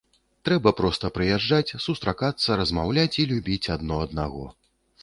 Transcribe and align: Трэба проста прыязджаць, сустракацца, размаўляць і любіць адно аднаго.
Трэба 0.47 0.71
проста 0.79 1.11
прыязджаць, 1.17 1.75
сустракацца, 1.85 2.59
размаўляць 2.63 3.13
і 3.21 3.31
любіць 3.35 3.65
адно 3.79 4.03
аднаго. 4.09 4.53